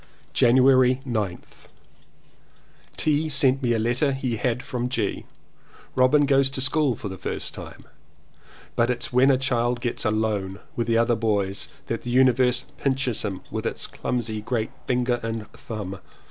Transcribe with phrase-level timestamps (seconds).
[0.33, 1.67] January 9th.
[2.97, 3.29] T.
[3.29, 5.25] sent me a letter he had from G.
[5.93, 7.83] "Robin goes to school for the first time;
[8.75, 13.21] but it's when a child gets 'alone' with the other boys that the Universe pinches
[13.21, 15.99] him with its clumsy great finger and thumb.